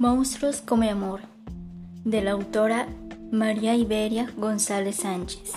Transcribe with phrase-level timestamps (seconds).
[0.00, 1.22] Monstruos come amor,
[2.04, 2.86] de la autora
[3.32, 5.54] María Iberia González Sánchez.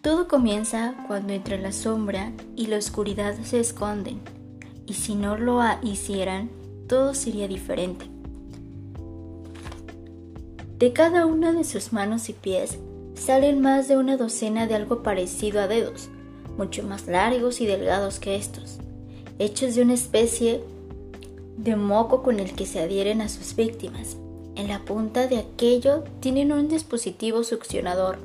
[0.00, 4.20] Todo comienza cuando entre la sombra y la oscuridad se esconden,
[4.86, 6.48] y si no lo hicieran,
[6.86, 8.06] todo sería diferente.
[10.78, 12.78] De cada una de sus manos y pies
[13.16, 16.10] salen más de una docena de algo parecido a dedos,
[16.56, 18.78] mucho más largos y delgados que estos,
[19.40, 20.62] hechos de una especie
[21.66, 24.16] de moco con el que se adhieren a sus víctimas.
[24.54, 28.18] En la punta de aquello tienen un dispositivo succionador.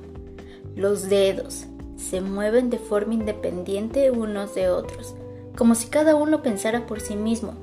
[0.76, 1.66] Los dedos
[1.98, 5.16] se mueven de forma independiente unos de otros,
[5.58, 7.56] como si cada uno pensara por sí mismo,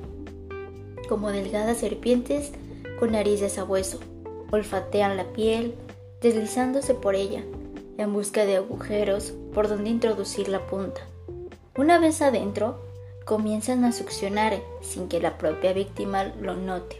[1.07, 2.51] como delgadas serpientes
[2.99, 3.99] con nariz de sabueso.
[4.51, 5.75] Olfatean la piel,
[6.21, 7.41] deslizándose por ella,
[7.97, 11.01] en busca de agujeros por donde introducir la punta.
[11.77, 12.81] Una vez adentro,
[13.29, 16.99] comienzan a succionar sin que la propia víctima lo note.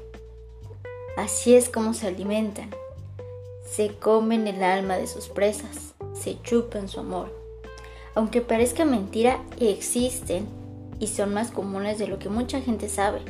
[1.17, 2.69] Así es como se alimentan.
[3.67, 7.36] Se comen el alma de sus presas, se chupan su amor.
[8.13, 10.45] Aunque parezca mentira, existen
[10.99, 13.21] y son más comunes de lo que mucha gente sabe,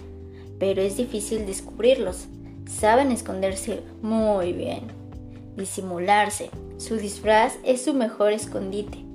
[0.59, 2.25] pero es difícil descubrirlos.
[2.69, 4.87] Saben esconderse muy bien,
[5.55, 6.49] disimularse.
[6.75, 9.05] Su disfraz es su mejor escondite.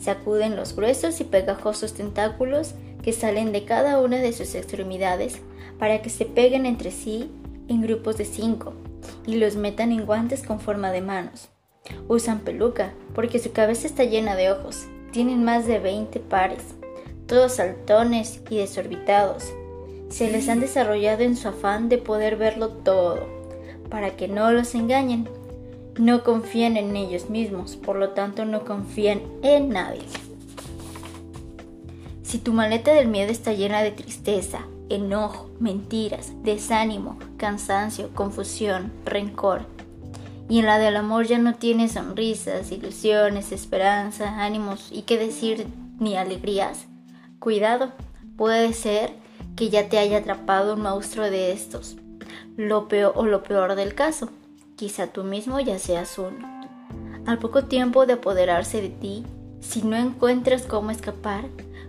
[0.00, 2.72] Sacuden los gruesos y pegajosos tentáculos
[3.06, 5.40] que salen de cada una de sus extremidades
[5.78, 7.30] para que se peguen entre sí
[7.68, 8.72] en grupos de cinco
[9.24, 11.48] y los metan en guantes con forma de manos.
[12.08, 14.86] Usan peluca porque su cabeza está llena de ojos.
[15.12, 16.64] Tienen más de 20 pares,
[17.28, 19.52] todos saltones y desorbitados.
[20.08, 23.28] Se les han desarrollado en su afán de poder verlo todo,
[23.88, 25.28] para que no los engañen.
[25.96, 30.02] No confían en ellos mismos, por lo tanto no confían en nadie.
[32.26, 39.62] Si tu maleta del miedo está llena de tristeza, enojo, mentiras, desánimo, cansancio, confusión, rencor,
[40.48, 45.68] y en la del amor ya no tienes sonrisas, ilusiones, esperanza, ánimos y qué decir
[46.00, 46.86] ni alegrías,
[47.38, 47.92] cuidado,
[48.36, 49.12] puede ser
[49.54, 51.94] que ya te haya atrapado un monstruo de estos.
[52.56, 54.30] Lo peor o lo peor del caso,
[54.74, 56.44] quizá tú mismo ya seas uno.
[57.24, 59.24] Al poco tiempo de apoderarse de ti,
[59.60, 61.44] si no encuentras cómo escapar,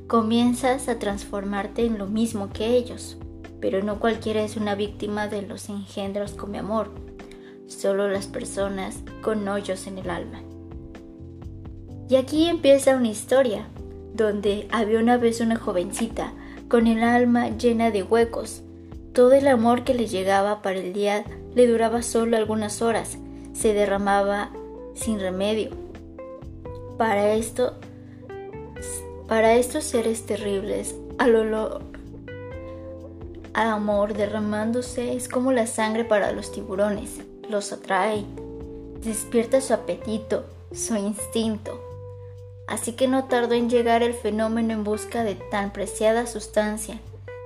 [0.08, 3.18] comienzas a transformarte en lo mismo que ellos.
[3.60, 6.92] Pero no cualquiera es una víctima de los engendros con mi amor,
[7.68, 10.42] solo las personas con hoyos en el alma.
[12.10, 13.68] Y aquí empieza una historia,
[14.14, 16.34] donde había una vez una jovencita
[16.70, 18.62] con el alma llena de huecos.
[19.14, 21.26] Todo el amor que le llegaba para el día
[21.56, 23.18] le duraba solo algunas horas,
[23.54, 24.52] se derramaba
[24.94, 25.72] sin remedio.
[26.98, 27.74] Para esto
[29.28, 31.82] para estos seres terribles, al olor
[33.58, 37.16] al amor derramándose es como la sangre para los tiburones,
[37.50, 38.24] los atrae,
[39.04, 41.82] despierta su apetito, su instinto.
[42.68, 47.00] Así que no tardó en llegar el fenómeno en busca de tan preciada sustancia,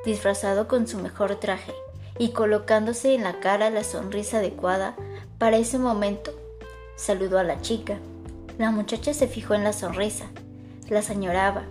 [0.03, 1.73] disfrazado con su mejor traje
[2.17, 4.97] y colocándose en la cara la sonrisa adecuada
[5.37, 6.33] para ese momento.
[6.97, 7.99] Saludó a la chica.
[8.57, 10.25] La muchacha se fijó en la sonrisa,
[10.91, 11.63] la señoraba.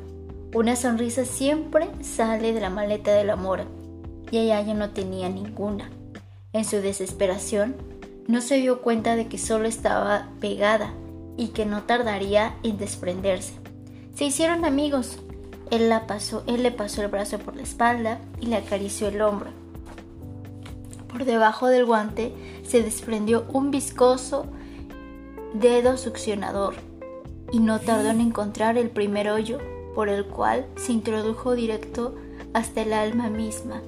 [0.55, 3.65] Una sonrisa siempre sale de la maleta del amor,
[4.31, 5.91] y ella ya no tenía ninguna.
[6.53, 7.77] En su desesperación,
[8.27, 10.93] no se dio cuenta de que solo estaba pegada
[11.37, 13.53] y que no tardaría en desprenderse.
[14.15, 15.19] Se hicieron amigos.
[15.71, 19.23] Él, la pasó, él le pasó el brazo por la espalda y le acarició el
[19.23, 19.51] hombro.
[21.09, 22.33] Por debajo del guante
[22.67, 24.47] se desprendió un viscoso
[25.55, 26.90] dedo succionador
[27.53, 29.59] y no tardó en encontrar el primer hoyo
[29.95, 32.15] por el cual se introdujo directo
[32.55, 33.83] hasta el alma misma.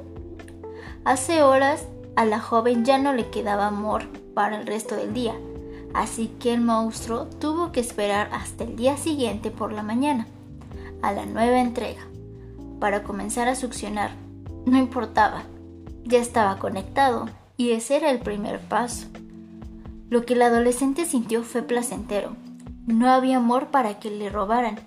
[1.04, 1.86] Hace horas
[2.16, 5.34] a la joven ya no le quedaba amor para el resto del día,
[5.94, 10.26] así que el monstruo tuvo que esperar hasta el día siguiente por la mañana,
[11.02, 12.02] a la nueva entrega,
[12.80, 14.12] para comenzar a succionar.
[14.66, 15.42] No importaba,
[16.04, 19.06] ya estaba conectado y ese era el primer paso.
[20.08, 22.36] Lo que el adolescente sintió fue placentero,
[22.86, 24.78] no había amor para que le robaran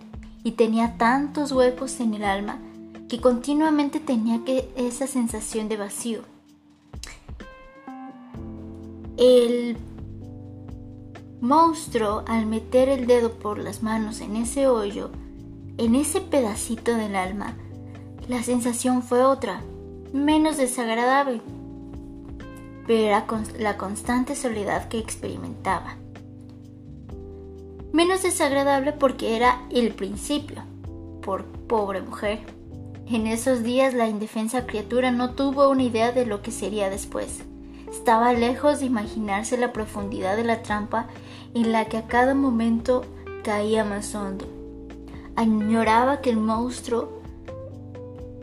[0.44, 2.60] y tenía tantos huecos en el alma
[3.08, 6.22] que continuamente tenía que esa sensación de vacío.
[9.18, 9.78] El
[11.40, 15.12] monstruo al meter el dedo por las manos en ese hoyo,
[15.78, 17.56] en ese pedacito del alma,
[18.28, 19.62] la sensación fue otra,
[20.12, 21.42] menos desagradable,
[22.88, 23.26] pero era
[23.60, 25.96] la constante soledad que experimentaba
[27.96, 30.64] menos desagradable porque era el principio,
[31.22, 32.40] por pobre mujer.
[33.08, 37.40] En esos días la indefensa criatura no tuvo una idea de lo que sería después.
[37.90, 41.08] Estaba lejos de imaginarse la profundidad de la trampa
[41.54, 43.06] en la que a cada momento
[43.46, 44.46] caía más hondo.
[45.38, 47.22] Añoraba que el monstruo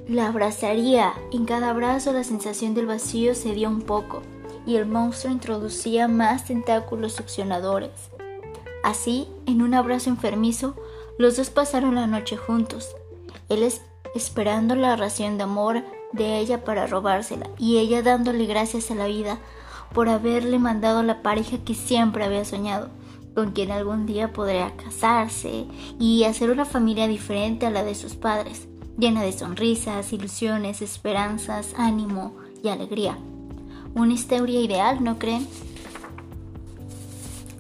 [0.09, 1.13] la abrazaría.
[1.31, 4.23] En cada abrazo la sensación del vacío cedía un poco
[4.65, 8.12] y el monstruo introducía más tentáculos succionadores.
[8.83, 10.75] Así, en un abrazo enfermizo,
[11.19, 12.89] los dos pasaron la noche juntos.
[13.49, 13.69] Él
[14.15, 19.07] esperando la ración de amor de ella para robársela y ella dándole gracias a la
[19.07, 19.39] vida
[19.95, 22.89] por haberle mandado la pareja que siempre había soñado,
[23.35, 25.67] con quien algún día podría casarse
[25.99, 28.69] y hacer una familia diferente a la de sus padres,
[28.99, 33.19] llena de sonrisas, ilusiones, esperanzas, ánimo y alegría.
[33.95, 35.47] Una historia ideal, ¿no creen?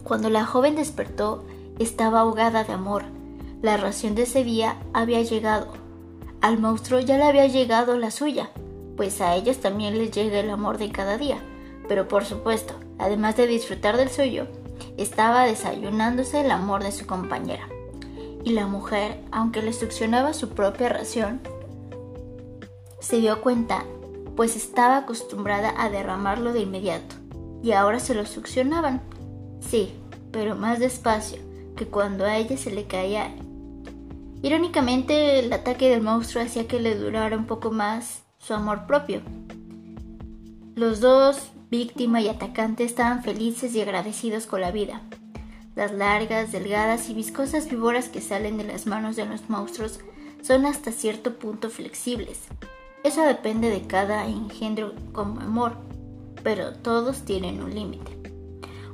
[0.04, 1.44] Cuando la joven despertó,
[1.78, 3.04] estaba ahogada de amor.
[3.62, 5.68] La ración de ese día había llegado.
[6.40, 8.50] Al monstruo ya le había llegado la suya,
[8.96, 11.38] pues a ellos también les llega el amor de cada día.
[11.88, 14.48] Pero por supuesto, además de disfrutar del suyo,
[14.96, 17.68] estaba desayunándose el amor de su compañera.
[18.44, 21.40] Y la mujer, aunque le succionaba su propia ración,
[22.98, 23.84] se dio cuenta,
[24.36, 27.14] pues estaba acostumbrada a derramarlo de inmediato,
[27.62, 29.11] y ahora se lo succionaban.
[29.68, 29.94] Sí,
[30.30, 31.38] pero más despacio
[31.76, 33.32] que cuando a ella se le caía
[34.42, 39.22] Irónicamente, el ataque del monstruo hacía que le durara un poco más su amor propio.
[40.74, 45.00] Los dos, víctima y atacante, estaban felices y agradecidos con la vida.
[45.76, 50.00] Las largas, delgadas y viscosas víboras que salen de las manos de los monstruos
[50.42, 52.40] son hasta cierto punto flexibles.
[53.04, 55.76] Eso depende de cada engendro como amor,
[56.42, 58.11] pero todos tienen un límite.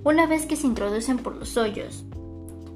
[0.05, 2.05] Una vez que se introducen por los hoyos,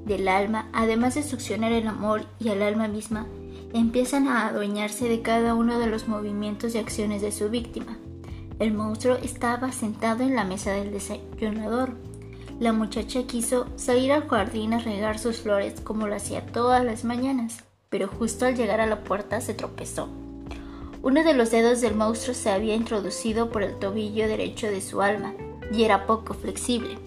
[0.05, 3.27] del alma, además de succionar el amor y el alma misma,
[3.73, 7.97] empiezan a adueñarse de cada uno de los movimientos y acciones de su víctima.
[8.59, 11.95] El monstruo estaba sentado en la mesa del desayunador.
[12.59, 17.03] La muchacha quiso salir al jardín a regar sus flores como lo hacía todas las
[17.03, 20.09] mañanas, pero justo al llegar a la puerta se tropezó.
[21.01, 25.01] Uno de los dedos del monstruo se había introducido por el tobillo derecho de su
[25.01, 25.33] alma
[25.71, 26.97] y era poco flexible.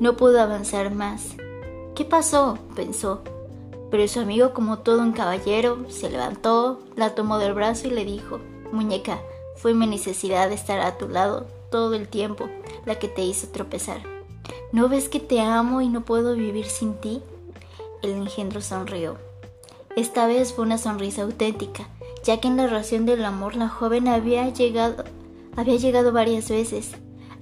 [0.00, 1.34] No pudo avanzar más
[1.98, 2.56] ¿Qué pasó?
[2.76, 3.22] pensó.
[3.90, 8.04] Pero su amigo, como todo un caballero, se levantó, la tomó del brazo y le
[8.04, 8.38] dijo,
[8.70, 9.20] Muñeca,
[9.56, 12.48] fue mi necesidad de estar a tu lado todo el tiempo
[12.86, 14.02] la que te hizo tropezar.
[14.70, 17.20] ¿No ves que te amo y no puedo vivir sin ti?
[18.00, 19.16] El engendro sonrió.
[19.96, 21.88] Esta vez fue una sonrisa auténtica,
[22.22, 25.02] ya que en la ración del amor la joven había llegado,
[25.56, 26.92] había llegado varias veces,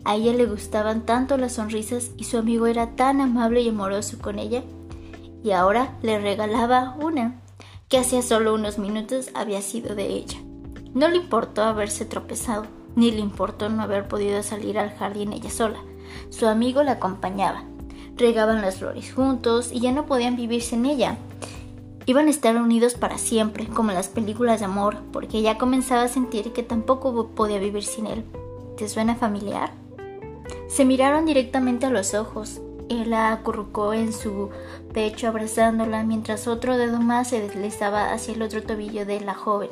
[0.06, 4.18] a ella le gustaban tanto las sonrisas y su amigo era tan amable y amoroso
[4.22, 4.62] con ella.
[5.42, 7.40] Y ahora le regalaba una,
[7.88, 10.38] que hacía solo unos minutos había sido de ella.
[10.94, 15.50] No le importó haberse tropezado, ni le importó no haber podido salir al jardín ella
[15.50, 15.80] sola.
[16.30, 17.64] Su amigo la acompañaba.
[18.16, 21.18] Regaban las flores juntos y ya no podían vivir sin ella.
[22.06, 26.04] Iban a estar unidos para siempre, como en las películas de amor, porque ya comenzaba
[26.04, 28.24] a sentir que tampoco podía vivir sin él.
[28.76, 29.72] ¿Te suena familiar?
[30.68, 32.60] Se miraron directamente a los ojos.
[32.88, 34.50] Él la acurrucó en su
[34.92, 39.70] pecho abrazándola mientras otro dedo más se deslizaba hacia el otro tobillo de la joven.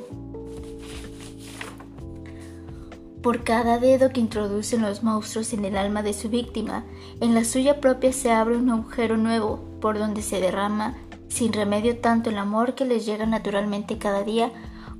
[3.23, 6.85] Por cada dedo que introducen los monstruos en el alma de su víctima,
[7.21, 10.95] en la suya propia se abre un agujero nuevo por donde se derrama
[11.29, 14.53] sin remedio tanto el amor que les llega naturalmente cada día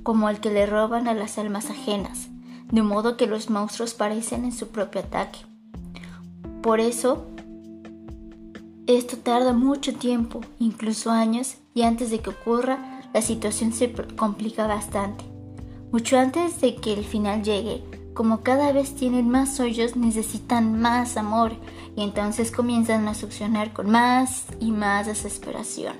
[0.03, 2.29] como el que le roban a las almas ajenas,
[2.71, 5.39] de modo que los monstruos parecen en su propio ataque.
[6.65, 7.27] Por eso,
[8.87, 14.65] esto tarda mucho tiempo, incluso años, y antes de que ocurra, la situación se complica
[14.65, 15.25] bastante.
[15.91, 17.83] Mucho antes de que el final llegue,
[18.15, 21.51] como cada vez tienen más hoyos, necesitan más amor
[21.95, 25.93] y entonces comienzan a succionar con más y más desesperación,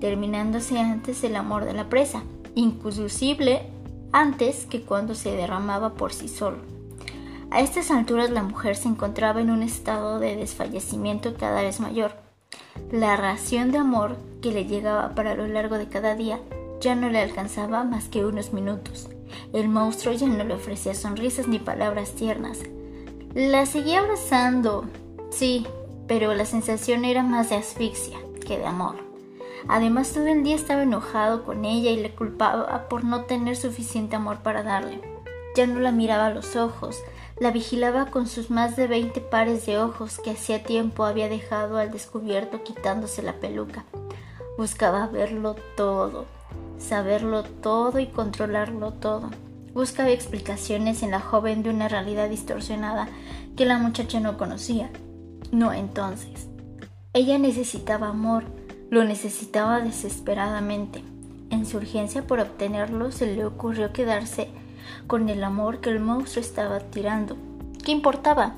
[0.00, 2.22] terminándose antes el amor de la presa,
[2.54, 3.68] inclusive
[4.10, 6.81] antes que cuando se derramaba por sí solo.
[7.52, 12.12] A estas alturas la mujer se encontraba en un estado de desfallecimiento cada vez mayor.
[12.90, 16.40] La ración de amor que le llegaba para lo largo de cada día
[16.80, 19.10] ya no le alcanzaba más que unos minutos.
[19.52, 22.60] El monstruo ya no le ofrecía sonrisas ni palabras tiernas.
[23.34, 24.86] La seguía abrazando,
[25.28, 25.66] sí,
[26.08, 28.16] pero la sensación era más de asfixia
[28.46, 28.96] que de amor.
[29.68, 34.16] Además todo el día estaba enojado con ella y le culpaba por no tener suficiente
[34.16, 35.02] amor para darle.
[35.54, 36.96] Ya no la miraba a los ojos,
[37.42, 41.76] la vigilaba con sus más de veinte pares de ojos que hacía tiempo había dejado
[41.76, 43.84] al descubierto quitándose la peluca.
[44.56, 46.26] Buscaba verlo todo.
[46.78, 49.30] saberlo todo y controlarlo todo.
[49.74, 53.08] Buscaba explicaciones en la joven de una realidad distorsionada
[53.56, 54.90] que la muchacha no conocía.
[55.50, 56.46] No entonces.
[57.12, 58.44] Ella necesitaba amor,
[58.88, 61.02] lo necesitaba desesperadamente.
[61.50, 64.48] En su urgencia por obtenerlo se le ocurrió quedarse
[65.06, 67.36] con el amor que el monstruo estaba tirando.
[67.84, 68.54] ¿Qué importaba?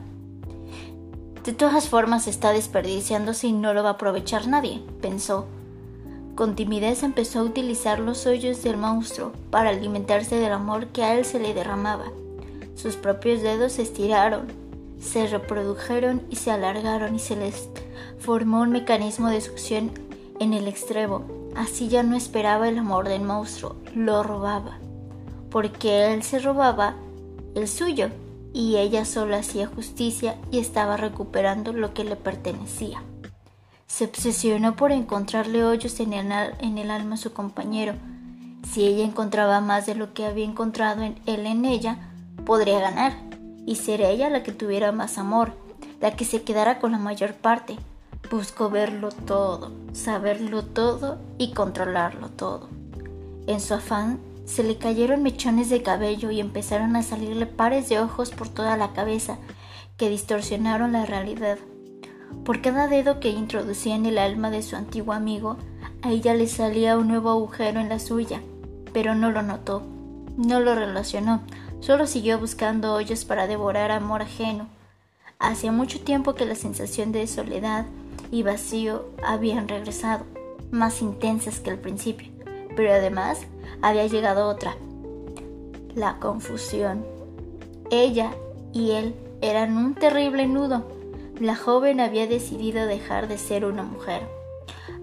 [1.45, 5.47] De todas formas está desperdiciándose y no lo va a aprovechar nadie, pensó.
[6.35, 11.17] Con timidez empezó a utilizar los hoyos del monstruo para alimentarse del amor que a
[11.17, 12.07] él se le derramaba.
[12.75, 14.47] Sus propios dedos se estiraron,
[14.99, 17.69] se reprodujeron y se alargaron y se les
[18.19, 19.93] formó un mecanismo de succión
[20.41, 21.25] en el extremo.
[21.55, 24.79] Así ya no esperaba el amor del monstruo, lo robaba,
[25.55, 26.97] porque él se robaba
[27.55, 28.09] el suyo
[28.53, 33.05] y ella solo hacía justicia y estaba recuperando lo que le pertenecía.
[33.87, 37.95] Se obsesionó por encontrarle hoyos en el, alma a su compañero.
[38.69, 41.99] Si ella encontraba más de lo que había encontrado en él en ella,
[42.45, 43.13] podría ganar,
[43.65, 45.53] y ser ella la que tuviera más amor,
[46.01, 47.77] la que se quedara con la mayor parte.
[48.29, 52.69] Buscó verlo todo, saberlo todo y controlarlo todo.
[53.47, 57.99] En su afán se le cayeron mechones de cabello y empezaron a salirle pares de
[57.99, 59.39] ojos por toda la cabeza
[59.97, 61.59] que distorsionaron la realidad.
[62.45, 65.57] Por cada dedo que introducía en el alma de su antiguo amigo,
[66.03, 68.43] a ella le salía un nuevo agujero en la suya,
[68.93, 69.83] pero no lo notó,
[70.37, 71.43] no lo relacionó,
[71.81, 74.69] solo siguió buscando hoyos para devorar amor ajeno.
[75.39, 77.87] Hacía mucho tiempo que la sensación de soledad
[78.31, 80.25] y vacío habían regresado,
[80.71, 82.34] más intensas que al principio,
[82.77, 83.41] pero además
[83.83, 84.77] había llegado otra,
[85.95, 87.05] la confusión.
[87.91, 88.33] Ella
[88.73, 90.85] y él eran un terrible nudo.
[91.39, 94.23] La joven había decidido dejar de ser una mujer.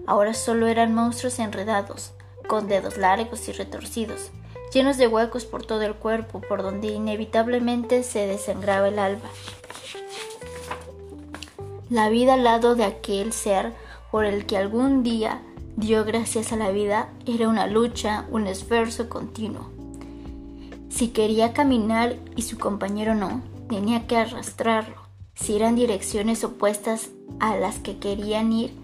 [0.06, 2.12] Ahora solo eran monstruos enredados,
[2.48, 4.30] con dedos largos y retorcidos,
[4.72, 9.28] llenos de huecos por todo el cuerpo, por donde inevitablemente se desangraba el alba.
[11.88, 13.72] La vida al lado de aquel ser
[14.10, 15.42] por el que algún día
[15.76, 19.70] dio gracias a la vida era una lucha, un esfuerzo continuo.
[20.88, 24.96] Si quería caminar y su compañero no, tenía que arrastrarlo.
[25.34, 27.10] Si eran direcciones opuestas
[27.40, 28.74] a las que querían ir,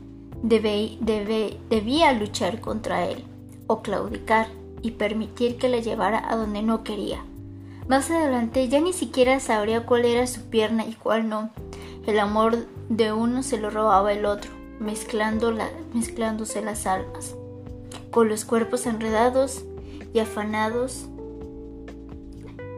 [0.42, 3.25] debía luchar contra él,
[3.66, 4.49] o claudicar
[4.80, 7.23] y permitir que le llevara a donde no quería.
[7.87, 11.50] Más adelante ya ni siquiera sabría cuál era su pierna y cuál no.
[12.07, 15.55] El amor de uno se lo robaba el otro mezclando
[15.93, 17.35] mezclándose las almas,
[18.11, 19.65] con los cuerpos enredados
[20.13, 21.07] y afanados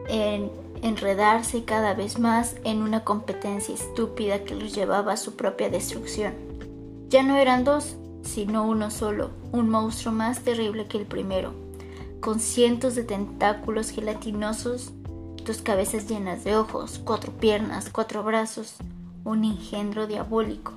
[0.07, 5.69] en enredarse cada vez más en una competencia estúpida que los llevaba a su propia
[5.69, 6.33] destrucción.
[7.09, 11.53] Ya no eran dos, sino uno solo, un monstruo más terrible que el primero,
[12.19, 14.91] con cientos de tentáculos gelatinosos,
[15.45, 18.75] dos cabezas llenas de ojos, cuatro piernas, cuatro brazos,
[19.23, 20.73] un engendro diabólico.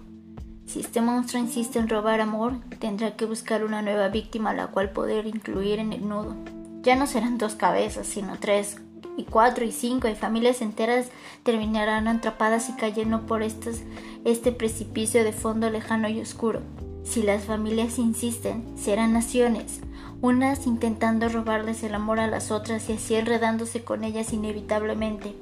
[0.67, 4.69] Si este monstruo insiste en robar amor, tendrá que buscar una nueva víctima a la
[4.69, 6.37] cual poder incluir en el nudo.
[6.83, 8.79] Ya no serán dos cabezas, sino tres,
[9.17, 11.07] y cuatro, y cinco, y familias enteras
[11.45, 16.61] terminarán atrapadas y cayendo por este precipicio de fondo lejano y oscuro.
[17.05, 19.81] Si las familias insisten, serán naciones,
[20.21, 25.37] unas intentando robarles el amor a las otras y así enredándose con ellas inevitablemente.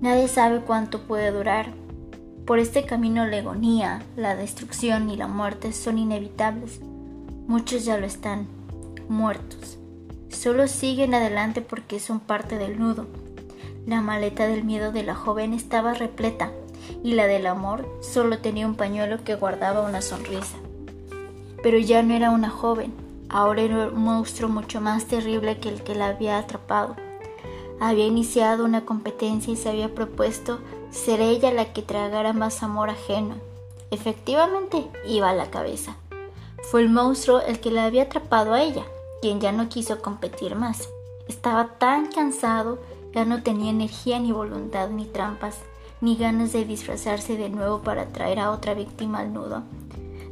[0.00, 1.72] Nadie sabe cuánto puede durar,
[2.50, 6.80] por este camino la agonía, la destrucción y la muerte son inevitables.
[7.46, 8.48] Muchos ya lo están,
[9.08, 9.78] muertos.
[10.30, 13.06] Solo siguen adelante porque son parte del nudo.
[13.86, 16.50] La maleta del miedo de la joven estaba repleta
[17.04, 20.56] y la del amor solo tenía un pañuelo que guardaba una sonrisa.
[21.62, 22.92] Pero ya no era una joven,
[23.28, 26.96] ahora era un monstruo mucho más terrible que el que la había atrapado.
[27.78, 30.58] Había iniciado una competencia y se había propuesto
[30.90, 33.36] ser ella la que tragara más amor ajeno.
[33.90, 35.96] Efectivamente, iba a la cabeza.
[36.70, 38.84] Fue el monstruo el que la había atrapado a ella,
[39.20, 40.88] quien ya no quiso competir más.
[41.28, 42.78] Estaba tan cansado,
[43.14, 45.58] ya no tenía energía ni voluntad ni trampas,
[46.00, 49.62] ni ganas de disfrazarse de nuevo para traer a otra víctima al nudo.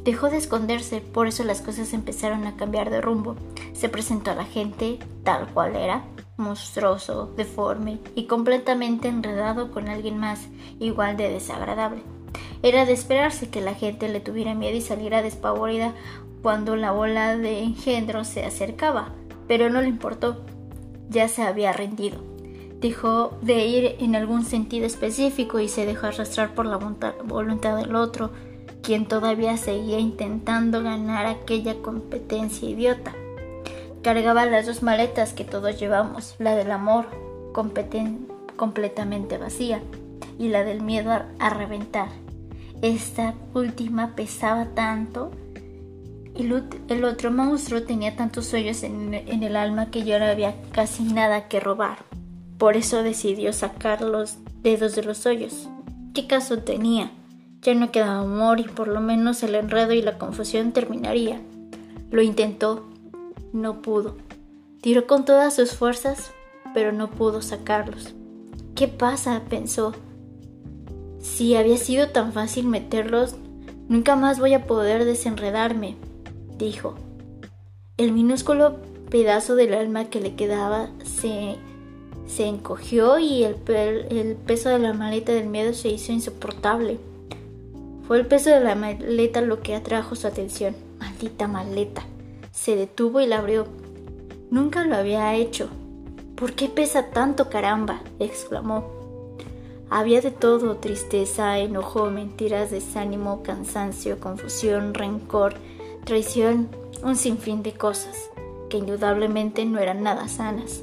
[0.05, 3.37] Dejó de esconderse, por eso las cosas empezaron a cambiar de rumbo.
[3.75, 6.05] Se presentó a la gente tal cual era,
[6.39, 12.03] monstruoso, deforme y completamente enredado con alguien más, igual de desagradable.
[12.63, 15.95] Era de esperarse que la gente le tuviera miedo y saliera despavorida
[16.43, 19.13] cuando la bola de engendro se acercaba,
[19.47, 20.45] pero no le importó,
[21.11, 22.19] ya se había rendido.
[22.81, 27.97] Dejó de ir en algún sentido específico y se dejó arrastrar por la voluntad del
[27.97, 28.31] otro,
[28.83, 33.15] quien todavía seguía intentando ganar aquella competencia idiota.
[34.03, 37.07] Cargaba las dos maletas que todos llevamos, la del amor,
[37.53, 39.83] completamente vacía,
[40.39, 42.09] y la del miedo a, reventar.
[42.81, 45.33] Esta última pesaba tanto
[46.37, 51.03] y el otro monstruo tenía tantos hoyos en, el alma que yo no había casi
[51.03, 51.99] nada que robar.
[52.59, 55.69] Por eso decidió sacar los dedos de los hoyos.
[56.15, 57.11] ¿Qué caso tenía?
[57.63, 61.41] Ya no quedaba amor y por lo menos el enredo y la confusión terminaría.
[62.13, 62.89] Lo intentó,
[63.53, 64.17] no pudo.
[64.81, 66.33] Tiró con todas sus fuerzas,
[66.75, 68.15] pero no pudo sacarlos.
[68.75, 69.43] ¿Qué pasa?
[69.49, 69.93] pensó.
[71.21, 73.35] Si había sido tan fácil meterlos,
[73.89, 75.97] nunca más voy a poder desenredarme,
[76.59, 76.95] dijo.
[77.97, 78.77] El minúsculo
[79.11, 81.57] pedazo del alma que le quedaba se,
[82.27, 83.57] se encogió y el,
[84.11, 86.99] el peso de la maleta del miedo se hizo insoportable.
[88.07, 90.77] Fue el peso de la maleta lo que atrajo su atención.
[91.01, 92.07] Maldita maleta.
[92.61, 93.67] Se detuvo y la abrió.
[94.51, 95.69] Nunca lo había hecho.
[96.35, 98.01] ¿Por qué pesa tanto, caramba?
[98.19, 98.91] exclamó.
[99.89, 105.55] Había de todo, tristeza, enojo, mentiras, desánimo, cansancio, confusión, rencor,
[106.05, 106.69] traición,
[107.05, 108.29] un sinfín de cosas,
[108.69, 110.83] que indudablemente no eran nada sanas.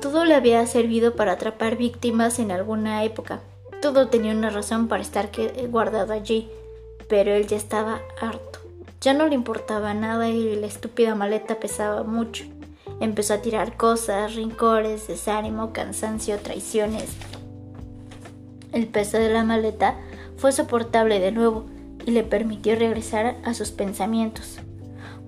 [0.00, 3.40] Todo le había servido para atrapar víctimas en alguna época.
[3.80, 5.30] Todo tenía una razón para estar
[5.68, 6.50] guardado allí,
[7.08, 8.59] pero él ya estaba harto.
[9.00, 12.44] Ya no le importaba nada y la estúpida maleta pesaba mucho.
[13.00, 17.08] Empezó a tirar cosas, rincores, desánimo, cansancio, traiciones.
[18.72, 19.96] El peso de la maleta
[20.36, 21.64] fue soportable de nuevo
[22.04, 24.58] y le permitió regresar a sus pensamientos.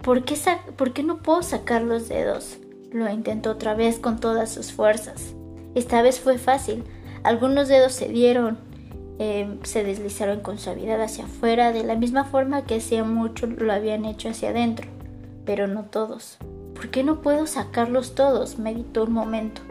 [0.02, 0.36] ¿Por qué,
[0.76, 2.58] ¿Por qué no puedo sacar los dedos?
[2.92, 5.32] Lo intentó otra vez con todas sus fuerzas.
[5.74, 6.84] Esta vez fue fácil.
[7.22, 8.58] Algunos dedos se dieron,
[9.18, 13.72] eh, se deslizaron con suavidad hacia afuera, de la misma forma que hacía mucho lo
[13.72, 14.86] habían hecho hacia adentro,
[15.44, 16.38] pero no todos.
[16.74, 18.58] ¿Por qué no puedo sacarlos todos?
[18.58, 19.62] meditó un momento.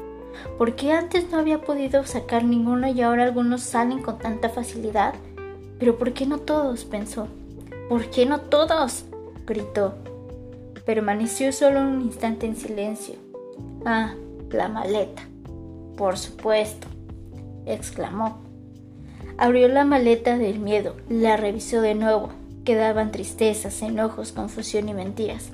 [0.57, 5.13] ¿Por qué antes no había podido sacar ninguno y ahora algunos salen con tanta facilidad?
[5.79, 6.85] Pero ¿por qué no todos?
[6.85, 7.27] pensó.
[7.89, 9.05] ¿Por qué no todos?
[9.45, 9.95] gritó.
[10.85, 13.15] Permaneció solo un instante en silencio.
[13.85, 14.13] Ah,
[14.51, 15.23] la maleta.
[15.97, 16.87] Por supuesto,
[17.65, 18.50] exclamó.
[19.41, 22.29] Abrió la maleta del miedo, la revisó de nuevo.
[22.63, 25.49] Quedaban tristezas, enojos, confusión y mentiras.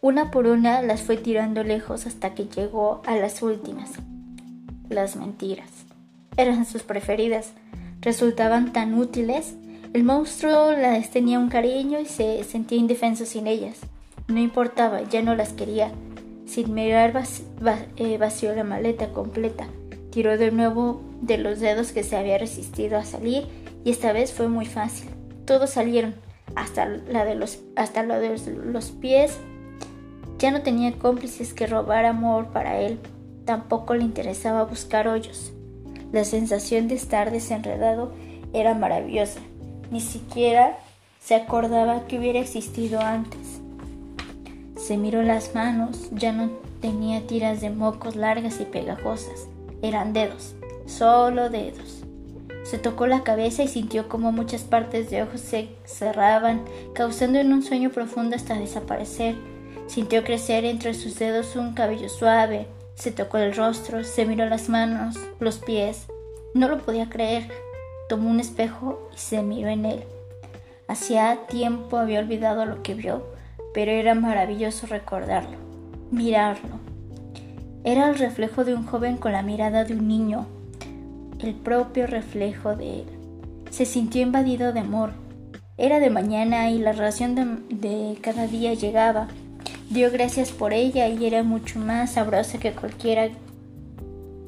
[0.00, 3.90] Una por una las fue tirando lejos hasta que llegó a las últimas.
[4.88, 5.70] Las mentiras.
[6.36, 7.50] Eran sus preferidas.
[8.00, 9.56] Resultaban tan útiles.
[9.92, 13.78] El monstruo las tenía un cariño y se sentía indefenso sin ellas.
[14.28, 15.90] No importaba, ya no las quería.
[16.46, 17.24] Sin mirar
[17.96, 19.66] eh, vació la maleta completa.
[20.14, 23.48] Tiró de nuevo de los dedos que se había resistido a salir
[23.84, 25.10] y esta vez fue muy fácil.
[25.44, 26.14] Todos salieron,
[26.54, 29.40] hasta la de los, hasta de los pies
[30.38, 33.00] ya no tenía cómplices que robar amor para él,
[33.44, 35.52] tampoco le interesaba buscar hoyos.
[36.12, 38.12] La sensación de estar desenredado
[38.52, 39.40] era maravillosa,
[39.90, 40.78] ni siquiera
[41.20, 43.60] se acordaba que hubiera existido antes.
[44.76, 46.50] Se miró las manos, ya no
[46.80, 49.48] tenía tiras de mocos largas y pegajosas,
[49.88, 50.54] eran dedos,
[50.86, 52.02] solo dedos.
[52.64, 57.52] Se tocó la cabeza y sintió como muchas partes de ojos se cerraban, causando en
[57.52, 59.34] un sueño profundo hasta desaparecer
[59.86, 64.68] Sintió crecer entre sus dedos un cabello suave, se tocó el rostro, se miró las
[64.68, 66.06] manos, los pies.
[66.54, 67.50] No lo podía creer.
[68.08, 70.04] Tomó un espejo y se miró en él.
[70.88, 73.26] Hacía tiempo había olvidado lo que vio,
[73.72, 75.56] pero era maravilloso recordarlo,
[76.10, 76.78] mirarlo.
[77.86, 80.46] Era el reflejo de un joven con la mirada de un niño,
[81.38, 83.04] el propio reflejo de él.
[83.68, 85.10] Se sintió invadido de amor.
[85.76, 89.28] Era de mañana y la ración de, de cada día llegaba.
[89.90, 93.28] Dio gracias por ella y era mucho más sabrosa que cualquiera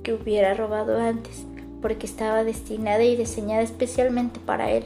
[0.03, 1.45] que hubiera robado antes,
[1.83, 4.85] porque estaba destinada y diseñada especialmente para él.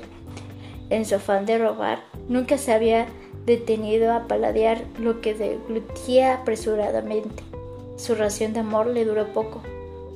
[0.89, 3.07] En su afán de robar, nunca se había
[3.47, 7.50] detenido a paladear lo que deglutía apresuradamente.
[8.01, 9.61] Su ración de amor le duró poco.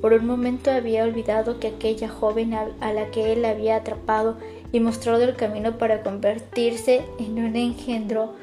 [0.01, 4.37] Por un momento había olvidado que aquella joven a la que él había atrapado
[4.71, 8.33] y mostrado el camino para convertirse en un engendro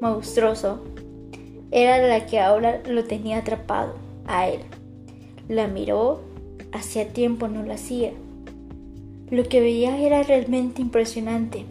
[0.00, 0.84] monstruoso
[1.72, 4.60] era la que ahora lo tenía atrapado, a él.
[5.48, 6.20] La miró,
[6.70, 8.12] hacía tiempo no lo hacía.
[9.30, 11.64] Lo que veía era realmente impresionante.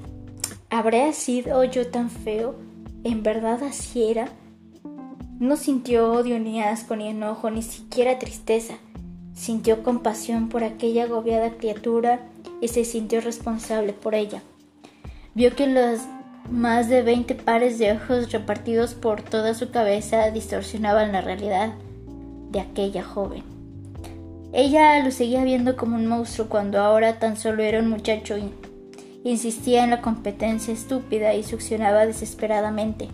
[0.69, 2.55] ¿Habría sido yo tan feo?
[3.05, 4.27] ¿En verdad así era?
[5.41, 8.75] No sintió odio ni asco ni enojo, ni siquiera tristeza.
[9.34, 12.19] Sintió compasión por aquella agobiada criatura
[12.62, 14.43] y se sintió responsable por ella.
[15.34, 16.08] Vio que las
[16.51, 21.73] Más de veinte pares de ojos repartidos por toda su cabeza distorsionaban la realidad
[22.51, 23.41] de aquella joven.
[24.54, 28.36] Ella lo seguía viendo como un monstruo cuando ahora tan solo era un muchacho
[29.23, 33.08] insistía en la competencia estúpida y succionaba desesperadamente.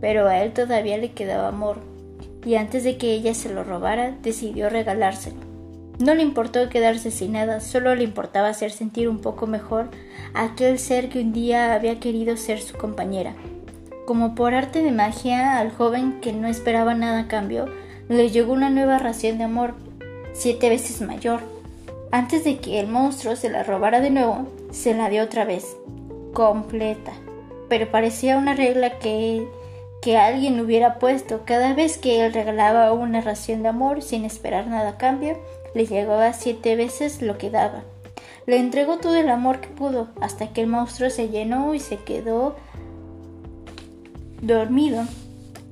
[0.00, 1.78] Pero a él todavía le quedaba amor,
[2.44, 5.50] y antes de que ella se lo robara, decidió regalárselo.
[5.98, 9.90] No le importó quedarse sin nada, solo le importaba hacer sentir un poco mejor
[10.32, 13.34] a aquel ser que un día había querido ser su compañera.
[14.06, 17.66] Como por arte de magia, al joven que no esperaba nada a cambio,
[18.08, 19.74] le llegó una nueva ración de amor,
[20.32, 21.40] siete veces mayor.
[22.10, 25.76] Antes de que el monstruo se la robara de nuevo, se la dio otra vez,
[26.32, 27.12] completa.
[27.68, 29.46] Pero parecía una regla que,
[30.00, 31.42] que alguien hubiera puesto.
[31.44, 35.38] Cada vez que él regalaba una ración de amor sin esperar nada a cambio,
[35.74, 37.82] le llegaba siete veces lo que daba.
[38.46, 41.98] Le entregó todo el amor que pudo, hasta que el monstruo se llenó y se
[41.98, 42.56] quedó
[44.40, 45.04] dormido.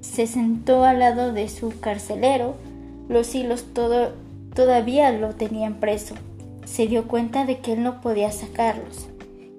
[0.01, 2.55] Se sentó al lado de su carcelero.
[3.09, 4.12] Los hilos todo,
[4.55, 6.14] todavía lo tenían preso.
[6.67, 9.09] Se dio cuenta de que él no podía sacarlos.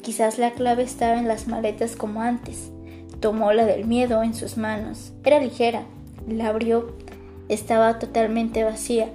[0.01, 2.71] Quizás la clave estaba en las maletas como antes.
[3.19, 5.11] Tomó la del miedo en sus manos.
[5.23, 5.83] Era ligera.
[6.27, 6.93] La abrió.
[7.49, 9.09] Estaba totalmente vacía.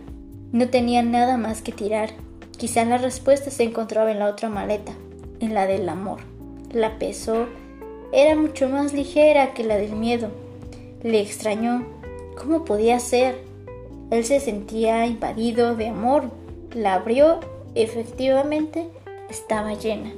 [0.53, 2.11] No tenía nada más que tirar.
[2.57, 4.93] Quizás la respuesta se encontraba en la otra maleta,
[5.41, 6.21] en la del amor.
[6.73, 7.47] La pesó.
[8.13, 10.29] Era mucho más ligera que la del miedo.
[11.03, 11.87] Le extrañó.
[12.37, 13.41] ¿Cómo podía ser?
[14.11, 16.25] Él se sentía invadido de amor.
[16.75, 17.41] La abrió.
[17.75, 18.87] Efectivamente,
[19.31, 20.13] estaba llena.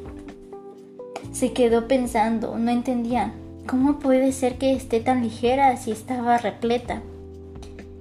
[1.33, 3.33] Se quedó pensando, no entendía.
[3.67, 7.03] ¿Cómo puede ser que esté tan ligera si estaba repleta?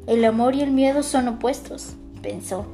[0.06, 2.68] El amor y el miedo son opuestos, pensó.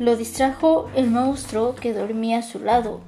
[0.00, 3.02] Lo distrajo el monstruo que dormía a su lado.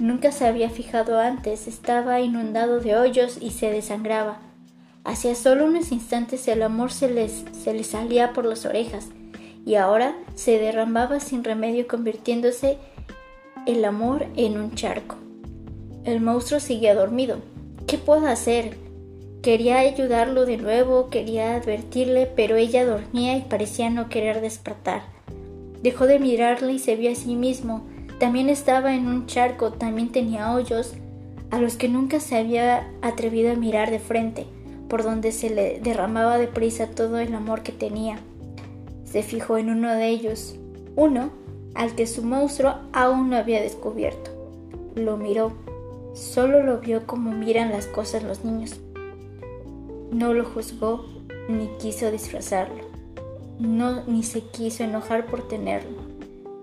[0.00, 4.40] Nunca se había fijado antes, estaba inundado de hoyos y se desangraba.
[5.04, 9.10] Hacía solo unos instantes el amor se les salía por las orejas
[9.64, 12.78] y ahora se derramaba sin remedio convirtiéndose
[13.64, 15.14] el amor en un charco.
[16.02, 17.53] El monstruo seguía dormido.
[17.86, 18.76] ¿Qué puedo hacer?
[19.42, 25.02] Quería ayudarlo de nuevo, quería advertirle, pero ella dormía y parecía no querer despertar.
[25.82, 27.84] Dejó de mirarle y se vio a sí mismo.
[28.18, 30.94] También estaba en un charco, también tenía hoyos
[31.50, 34.46] a los que nunca se había atrevido a mirar de frente
[34.88, 38.18] por donde se le derramaba deprisa todo el amor que tenía.
[39.04, 40.56] Se fijó en uno de ellos,
[40.96, 41.30] uno
[41.74, 44.30] al que su monstruo aún no había descubierto.
[44.94, 45.52] Lo miró,
[46.14, 48.76] solo lo vio como miran las cosas los niños.
[50.10, 51.04] No lo juzgó
[51.48, 52.84] ni quiso disfrazarlo,
[53.58, 55.98] no ni se quiso enojar por tenerlo,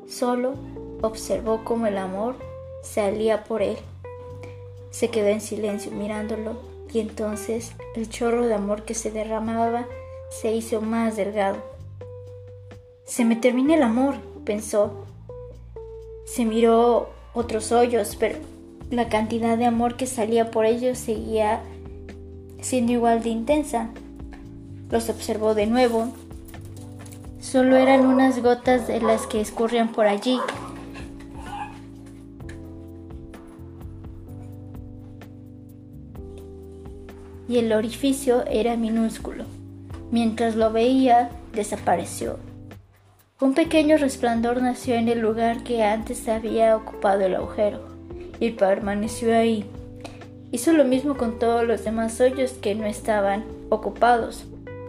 [0.08, 0.54] solo
[1.02, 2.36] observó cómo el amor
[2.82, 3.78] salía por él.
[4.90, 6.58] Se quedó en silencio mirándolo
[6.92, 9.86] y entonces el chorro de amor que se derramaba
[10.30, 11.58] se hizo más delgado.
[13.06, 15.06] Se me termina el amor, pensó.
[16.26, 18.38] Se miró otros hoyos, pero
[18.92, 21.62] la cantidad de amor que salía por ellos seguía
[22.62, 23.90] siendo igual de intensa.
[24.90, 26.10] Los observó de nuevo.
[27.40, 30.40] Solo eran unas gotas de las que escurrían por allí,
[37.48, 39.46] y el orificio era minúsculo.
[40.12, 42.38] Mientras lo veía, desapareció.
[43.40, 47.91] Un pequeño resplandor nació en el lugar que antes había ocupado el agujero
[48.42, 49.66] y permaneció ahí.
[50.52, 54.44] Hizo lo mismo con todos los demás hoyos que no estaban ocupados,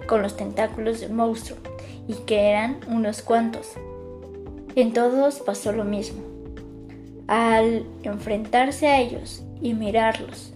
[0.09, 1.59] con los tentáculos del monstruo,
[2.09, 3.69] y que eran unos cuantos.
[4.75, 6.23] En todos pasó lo mismo.
[7.29, 10.55] Al enfrentarse a ellos y mirarlos,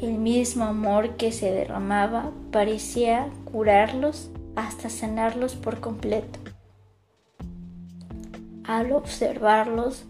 [0.00, 6.38] el mismo amor que se derramaba parecía curarlos hasta sanarlos por completo.
[8.64, 10.06] Al observarlos,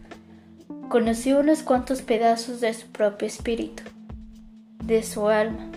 [0.89, 3.83] conoció unos cuantos pedazos de su propio espíritu,
[4.85, 5.71] de su alma.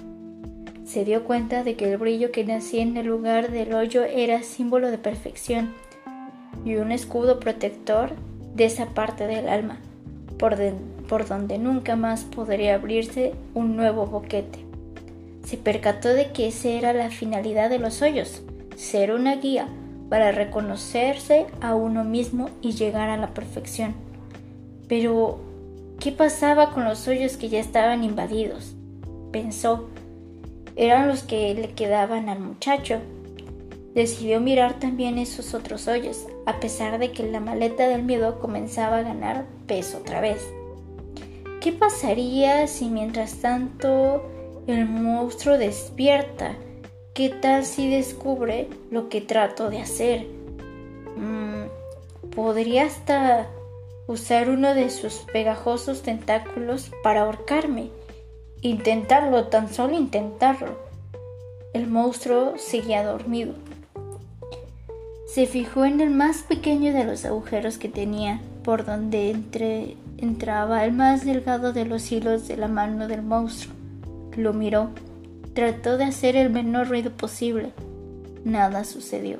[0.86, 4.43] Se dio cuenta de que el brillo que nacía en el lugar del hoyo era
[4.43, 5.74] símbolo de perfección
[6.63, 8.12] y un escudo protector
[8.56, 9.80] de esa parte del alma,
[10.38, 10.58] por,
[11.28, 14.60] donde nunca más podría abrirse un nuevo boquete.
[15.43, 18.43] Se percató de que esa era la finalidad de los hoyos,
[18.76, 19.67] ser una guía
[20.10, 24.09] para reconocerse a uno mismo y llegar a la perfección.
[24.89, 25.38] Pero,
[25.99, 28.73] ¿qué pasaba con los hoyos que ya estaban invadidos?
[29.32, 29.88] Pensó,
[30.75, 32.99] eran los que le quedaban al muchacho.
[33.93, 38.97] Decidió mirar también esos otros hoyos, a pesar de que la maleta del miedo comenzaba
[38.97, 40.41] a ganar peso otra vez.
[41.62, 44.23] ¿Qué pasaría si mientras tanto
[44.65, 46.56] el monstruo despierta?
[47.13, 50.25] ¿Qué tal si descubre lo que trato de hacer?
[51.17, 53.49] Mm, podría hasta
[54.10, 57.91] usar uno de sus pegajosos tentáculos para ahorcarme.
[58.62, 60.80] Intentarlo, tan solo intentarlo.
[61.74, 63.54] El monstruo seguía dormido.
[65.28, 69.30] Se fijó en el más pequeño de los agujeros que tenía, por donde
[70.17, 73.76] entraba el más delgado de los hilos de la mano del monstruo.
[74.36, 74.89] Lo miró.
[75.54, 77.74] Trató de hacer el menor ruido posible.
[78.43, 79.38] Nada sucedió.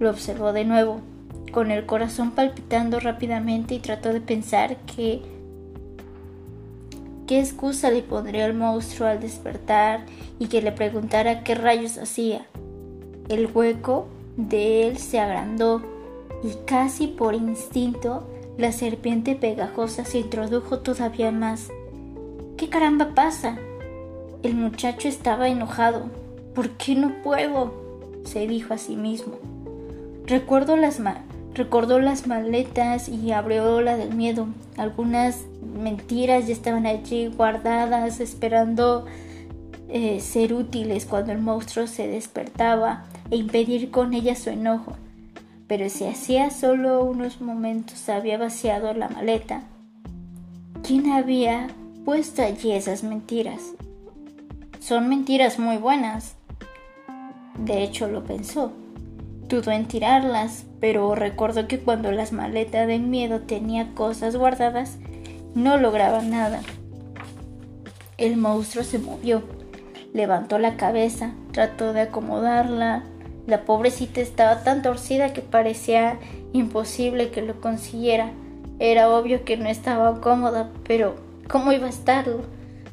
[0.00, 1.02] Lo observó de nuevo,
[1.56, 5.22] con el corazón palpitando rápidamente y trató de pensar que
[7.26, 10.04] qué excusa le pondría al monstruo al despertar
[10.38, 12.44] y que le preguntara qué rayos hacía.
[13.30, 15.80] El hueco de él se agrandó
[16.44, 21.70] y casi por instinto la serpiente pegajosa se introdujo todavía más.
[22.58, 23.56] ¿Qué caramba pasa?
[24.42, 26.10] El muchacho estaba enojado.
[26.54, 27.72] ¿Por qué no puedo?
[28.24, 29.36] se dijo a sí mismo.
[30.26, 31.00] Recuerdo las
[31.56, 34.46] recordó las maletas y abrió la del miedo.
[34.76, 39.06] Algunas mentiras ya estaban allí guardadas esperando
[39.88, 44.96] eh, ser útiles cuando el monstruo se despertaba e impedir con ella su enojo.
[45.66, 49.62] Pero si hacía solo unos momentos había vaciado la maleta,
[50.82, 51.68] ¿quién había
[52.04, 53.62] puesto allí esas mentiras?
[54.78, 56.36] Son mentiras muy buenas.
[57.58, 58.72] De hecho lo pensó.
[59.48, 64.98] Dudó en tirarlas, pero recordó que cuando las maletas de miedo tenía cosas guardadas,
[65.54, 66.60] no lograba nada.
[68.18, 69.42] El monstruo se movió,
[70.12, 73.04] levantó la cabeza, trató de acomodarla,
[73.46, 76.18] la pobrecita estaba tan torcida que parecía
[76.52, 78.32] imposible que lo consiguiera.
[78.78, 81.14] Era obvio que no estaba cómoda, pero
[81.48, 82.42] ¿cómo iba a estarlo?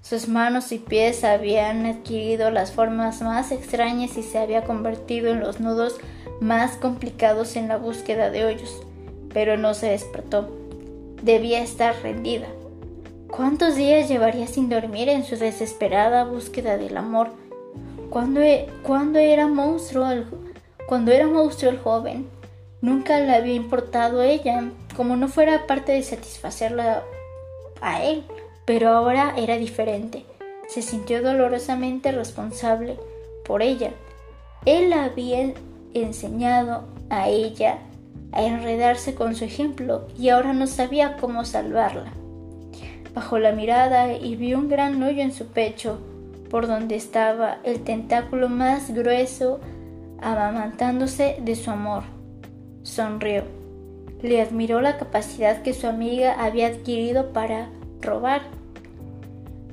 [0.02, 5.40] Sus manos y pies habían adquirido las formas más extrañas y se había convertido en
[5.40, 5.98] los nudos
[6.44, 8.82] más complicados en la búsqueda de hoyos,
[9.34, 10.50] pero no se despertó.
[11.22, 12.48] Debía estar rendida.
[13.32, 17.30] ¿Cuántos días llevaría sin dormir en su desesperada búsqueda del amor?
[18.10, 20.26] Cuando, e, cuando era monstruo el,
[20.86, 22.28] cuando era monstruo el joven,
[22.82, 27.04] nunca le había importado a ella, como no fuera parte de satisfacerla
[27.82, 28.24] a él,
[28.66, 30.26] pero ahora era diferente.
[30.68, 33.00] Se sintió dolorosamente responsable
[33.46, 33.92] por ella.
[34.66, 35.54] Él había
[35.94, 37.80] enseñado a ella
[38.32, 42.12] a enredarse con su ejemplo y ahora no sabía cómo salvarla.
[43.14, 46.00] Bajó la mirada y vio un gran hoyo en su pecho,
[46.50, 49.60] por donde estaba el tentáculo más grueso
[50.20, 52.04] amamantándose de su amor.
[52.82, 53.44] Sonrió.
[54.22, 57.70] Le admiró la capacidad que su amiga había adquirido para
[58.02, 58.42] robar.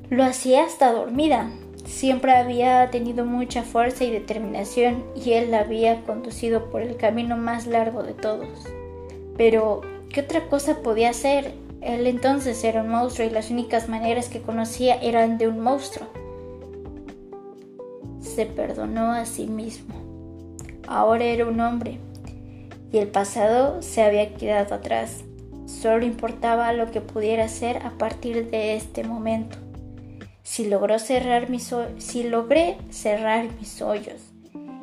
[0.09, 1.49] Lo hacía hasta dormida.
[1.91, 7.35] Siempre había tenido mucha fuerza y determinación y él la había conducido por el camino
[7.35, 8.65] más largo de todos.
[9.37, 11.53] Pero, ¿qué otra cosa podía hacer?
[11.81, 16.07] Él entonces era un monstruo y las únicas maneras que conocía eran de un monstruo.
[18.21, 19.93] Se perdonó a sí mismo.
[20.87, 21.99] Ahora era un hombre
[22.93, 25.25] y el pasado se había quedado atrás.
[25.65, 29.57] Solo importaba lo que pudiera hacer a partir de este momento.
[30.51, 34.19] Si logró cerrar mis si logré cerrar mis hoyos,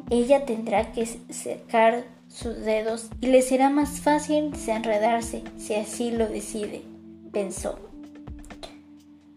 [0.09, 6.26] ella tendrá que secar sus dedos y le será más fácil desenredarse si así lo
[6.26, 6.81] decide,
[7.33, 7.78] pensó.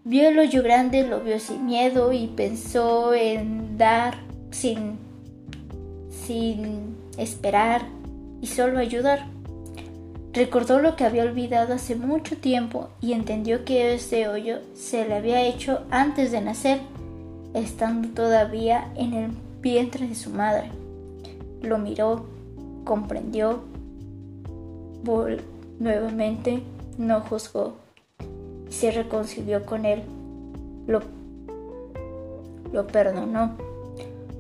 [0.05, 4.15] Vio el hoyo grande, lo vio sin miedo y pensó en dar
[4.51, 4.99] sin
[6.25, 7.81] sin esperar
[8.39, 9.27] y solo ayudar.
[10.33, 15.15] Recordó lo que había olvidado hace mucho tiempo y entendió que ese hoyo se le
[15.15, 16.79] había hecho antes de nacer,
[17.53, 20.71] estando todavía en el vientre de su madre.
[21.61, 22.25] Lo miró,
[22.85, 23.61] comprendió,
[25.79, 26.63] nuevamente
[26.97, 27.73] no juzgó
[28.71, 30.01] se reconcilió con él.
[30.87, 31.01] Lo,
[32.73, 33.55] lo perdonó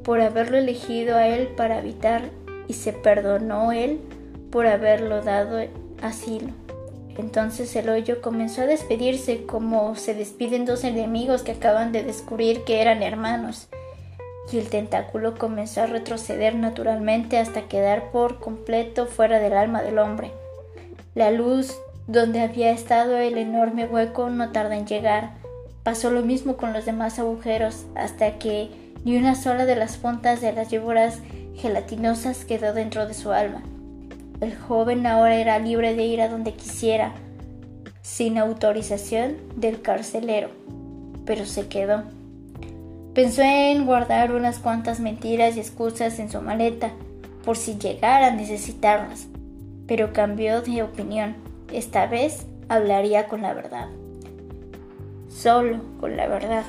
[0.03, 2.31] por haberlo elegido a él para habitar
[2.67, 3.99] y se perdonó él
[4.49, 5.59] por haberlo dado
[6.01, 6.49] asilo.
[7.17, 12.63] Entonces el hoyo comenzó a despedirse como se despiden dos enemigos que acaban de descubrir
[12.63, 13.67] que eran hermanos,
[14.51, 19.99] y el tentáculo comenzó a retroceder naturalmente hasta quedar por completo fuera del alma del
[19.99, 20.31] hombre.
[21.15, 25.31] La luz donde había estado el enorme hueco no tarda en llegar.
[25.83, 28.69] Pasó lo mismo con los demás agujeros hasta que
[29.03, 31.19] ni una sola de las puntas de las víboras
[31.55, 33.63] gelatinosas quedó dentro de su alma.
[34.41, 37.13] El joven ahora era libre de ir a donde quisiera,
[38.01, 40.49] sin autorización del carcelero,
[41.27, 42.05] pero se quedó.
[43.13, 46.89] Pensó en guardar unas cuantas mentiras y excusas en su maleta
[47.45, 49.27] por si llegara a necesitarlas,
[49.85, 51.35] pero cambió de opinión.
[51.71, 53.89] Esta vez hablaría con la verdad.
[55.29, 56.63] Solo con la verdad.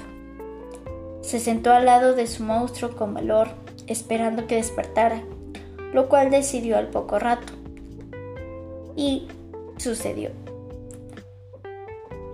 [1.23, 3.49] Se sentó al lado de su monstruo con valor,
[3.87, 5.23] esperando que despertara,
[5.95, 7.62] lo cual decidió al poco rato.
[8.97, 9.27] Y
[9.79, 10.31] sucedió.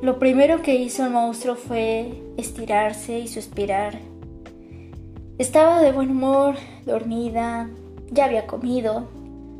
[0.00, 3.98] Lo primero que hizo el monstruo fue estirarse y suspirar.
[5.38, 6.54] Estaba de buen humor,
[6.86, 7.68] dormida,
[8.10, 9.08] ya había comido,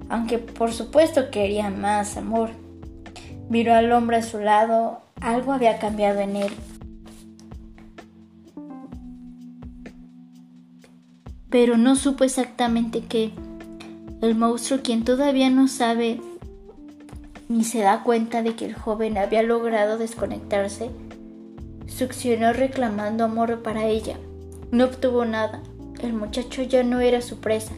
[0.09, 2.51] aunque por supuesto quería más amor.
[3.49, 6.53] Miró al hombre a su lado, algo había cambiado en él.
[11.51, 13.33] Pero no supo exactamente qué.
[14.21, 16.21] El monstruo, quien todavía no sabe
[17.49, 20.91] ni se da cuenta de que el joven había logrado desconectarse,
[21.87, 24.17] succionó reclamando amor para ella.
[24.71, 25.63] No obtuvo nada.
[26.01, 27.73] El muchacho ya no era su presa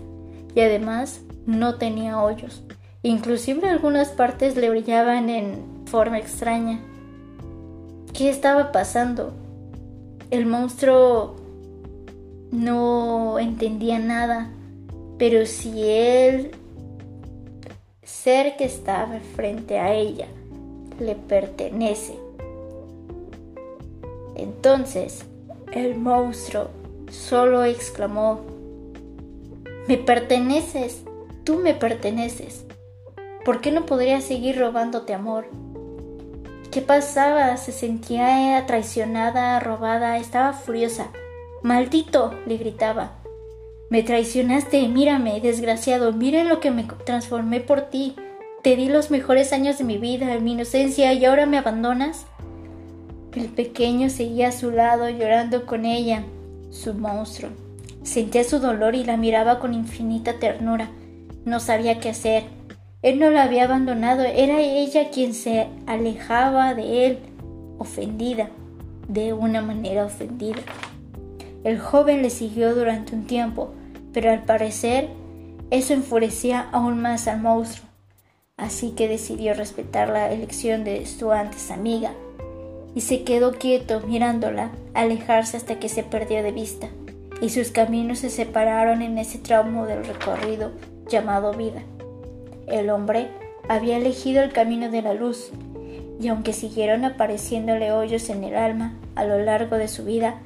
[0.54, 2.62] y además no tenía hoyos.
[3.02, 6.80] Inclusive algunas partes le brillaban en forma extraña.
[8.12, 9.33] ¿Qué estaba pasando?
[10.30, 11.37] El monstruo
[12.50, 14.50] no entendía nada,
[15.18, 16.50] pero si él
[18.22, 20.26] ser que estaba frente a ella
[20.98, 22.18] le pertenece.
[24.35, 25.24] Entonces
[25.72, 26.68] el monstruo
[27.11, 28.40] solo exclamó,
[29.88, 31.02] me perteneces,
[31.44, 32.66] tú me perteneces.
[33.44, 35.46] ¿Por qué no podría seguir robándote amor?
[36.70, 37.56] ¿Qué pasaba?
[37.56, 41.09] Se sentía traicionada, robada, estaba furiosa.
[41.62, 43.19] Maldito, le gritaba.
[43.90, 48.14] Me traicionaste, mírame, desgraciado, mira lo que me transformé por ti.
[48.62, 52.24] Te di los mejores años de mi vida, mi inocencia, y ahora me abandonas.
[53.35, 56.22] El pequeño seguía a su lado llorando con ella,
[56.70, 57.50] su monstruo.
[58.05, 60.92] Sentía su dolor y la miraba con infinita ternura.
[61.44, 62.44] No sabía qué hacer.
[63.03, 67.18] Él no la había abandonado, era ella quien se alejaba de él,
[67.79, 68.50] ofendida,
[69.09, 70.61] de una manera ofendida.
[71.64, 73.74] El joven le siguió durante un tiempo,
[74.12, 75.09] pero al parecer
[75.70, 77.88] eso enfurecía aún más al monstruo,
[78.57, 82.12] así que decidió respetar la elección de su antes amiga
[82.94, 86.88] y se quedó quieto mirándola alejarse hasta que se perdió de vista
[87.40, 90.73] y sus caminos se separaron en ese tramo del recorrido
[91.09, 91.83] llamado vida.
[92.66, 93.29] El hombre
[93.68, 95.53] había elegido el camino de la luz
[96.20, 100.40] y aunque siguieron apareciéndole hoyos en el alma a lo largo de su vida,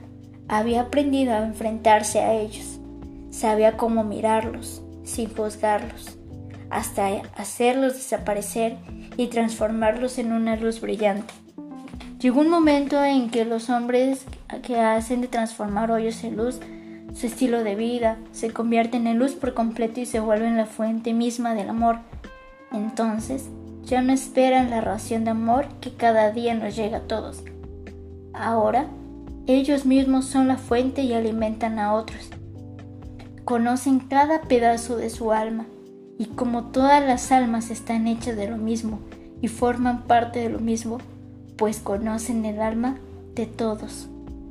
[0.47, 2.79] había aprendido a enfrentarse a ellos
[3.35, 6.17] sabía cómo mirarlos sin juzgarlos,
[6.71, 8.77] hasta hacerlos desaparecer
[9.17, 11.35] y transformarlos en una luz brillante.
[12.21, 14.25] Llegó un momento en que los hombres
[14.63, 16.61] que hacen de transformar hoyos en luz
[17.13, 21.13] su estilo de vida se convierten en luz por completo y se vuelven la fuente
[21.13, 21.99] misma del amor.
[22.73, 23.49] Entonces,
[23.85, 27.45] ya no esperan la ración de amor que cada día nos llega a todos.
[28.33, 28.87] Ahora,
[29.47, 32.31] ellos mismos son la fuente y alimentan a otros
[33.45, 35.67] conocen cada pedazo de su alma,
[36.19, 39.01] y como todas las almas están hechas de lo mismo
[39.41, 40.99] y forman parte de lo mismo,
[41.57, 42.99] pues conocen el alma
[43.35, 44.09] de todos.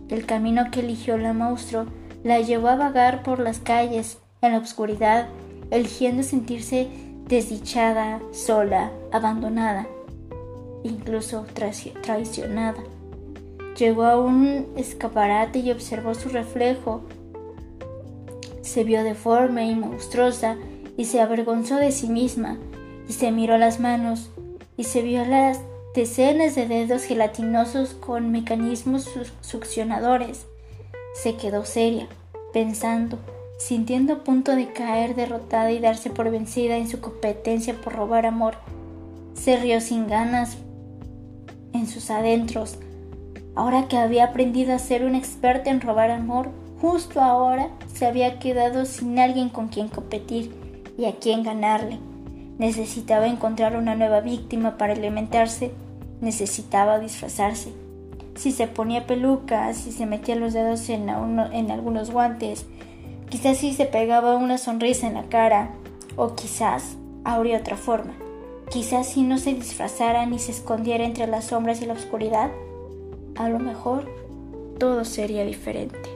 [0.10, 1.86] El camino que eligió la monstruo
[2.24, 5.28] la llevó a vagar por las calles en la oscuridad,
[5.72, 6.90] eligiendo sentirse
[7.28, 9.88] desdichada, sola, abandonada,
[10.84, 12.84] incluso traicionada.
[13.78, 17.02] Llegó a un escaparate y observó su reflejo
[18.74, 20.58] se vio deforme y monstruosa
[20.98, 22.58] y se avergonzó de sí misma
[23.08, 24.32] y se miró las manos
[24.78, 25.60] y se vio las
[25.94, 29.08] decenas de dedos gelatinosos con mecanismos
[29.42, 30.48] succionadores.
[31.14, 32.08] Se quedó seria,
[32.52, 33.20] pensando,
[33.60, 38.26] sintiendo a punto de caer derrotada y darse por vencida en su competencia por robar
[38.26, 38.56] amor.
[39.36, 40.58] Se rió sin ganas
[41.74, 42.80] en sus adentros.
[43.54, 46.50] Ahora que había aprendido a ser una experta en robar amor,
[46.84, 50.54] Justo ahora se había quedado sin alguien con quien competir
[50.98, 51.98] y a quien ganarle.
[52.58, 55.72] Necesitaba encontrar una nueva víctima para alimentarse,
[56.20, 57.72] necesitaba disfrazarse.
[58.36, 62.66] Si se ponía pelucas, si se metía los dedos en, en algunos guantes,
[63.30, 65.70] quizás si se pegaba una sonrisa en la cara,
[66.18, 68.14] o quizás habría otra forma.
[68.70, 72.52] Quizás si no se disfrazara ni se escondiera entre las sombras y la oscuridad,
[73.38, 74.06] a lo mejor
[74.78, 76.13] todo sería diferente.